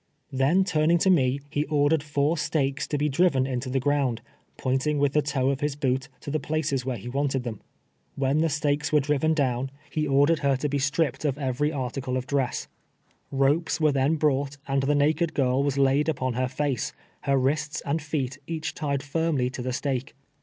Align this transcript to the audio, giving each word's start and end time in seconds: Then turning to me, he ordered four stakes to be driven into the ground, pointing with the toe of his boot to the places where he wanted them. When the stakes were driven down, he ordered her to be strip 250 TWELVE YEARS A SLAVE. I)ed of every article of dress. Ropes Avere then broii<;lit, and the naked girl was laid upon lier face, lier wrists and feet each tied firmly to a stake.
Then 0.31 0.63
turning 0.63 0.97
to 0.97 1.11
me, 1.11 1.41
he 1.51 1.63
ordered 1.65 2.01
four 2.01 2.35
stakes 2.35 2.87
to 2.87 2.97
be 2.97 3.07
driven 3.07 3.45
into 3.45 3.69
the 3.69 3.79
ground, 3.79 4.23
pointing 4.57 4.97
with 4.97 5.13
the 5.13 5.21
toe 5.21 5.51
of 5.51 5.59
his 5.59 5.75
boot 5.75 6.09
to 6.21 6.31
the 6.31 6.39
places 6.39 6.83
where 6.83 6.97
he 6.97 7.07
wanted 7.07 7.43
them. 7.43 7.61
When 8.15 8.39
the 8.39 8.49
stakes 8.49 8.91
were 8.91 8.99
driven 8.99 9.35
down, 9.35 9.69
he 9.91 10.07
ordered 10.07 10.39
her 10.39 10.55
to 10.55 10.67
be 10.67 10.79
strip 10.79 11.19
250 11.19 11.21
TWELVE 11.21 11.55
YEARS 11.55 11.55
A 11.55 11.57
SLAVE. 11.59 11.77
I)ed 11.77 11.77
of 11.77 11.77
every 11.77 11.83
article 11.85 12.17
of 12.17 12.25
dress. 12.25 12.67
Ropes 13.29 13.77
Avere 13.77 13.93
then 13.93 14.17
broii<;lit, 14.17 14.57
and 14.67 14.81
the 14.81 14.95
naked 14.95 15.35
girl 15.35 15.61
was 15.61 15.77
laid 15.77 16.09
upon 16.09 16.33
lier 16.33 16.47
face, 16.47 16.93
lier 17.27 17.37
wrists 17.37 17.83
and 17.85 18.01
feet 18.01 18.39
each 18.47 18.73
tied 18.73 19.03
firmly 19.03 19.51
to 19.51 19.67
a 19.69 19.71
stake. 19.71 20.15